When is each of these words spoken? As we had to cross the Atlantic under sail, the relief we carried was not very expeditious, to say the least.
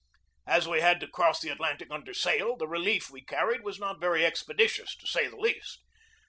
As 0.47 0.67
we 0.67 0.81
had 0.81 0.99
to 1.01 1.07
cross 1.07 1.39
the 1.41 1.49
Atlantic 1.51 1.89
under 1.91 2.11
sail, 2.15 2.57
the 2.57 2.67
relief 2.67 3.11
we 3.11 3.21
carried 3.23 3.61
was 3.61 3.77
not 3.77 3.99
very 4.01 4.25
expeditious, 4.25 4.95
to 4.95 5.05
say 5.05 5.27
the 5.27 5.37
least. 5.37 5.79